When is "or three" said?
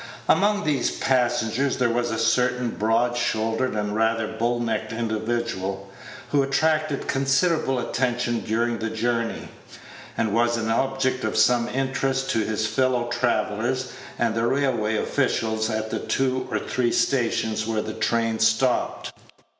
16.49-16.91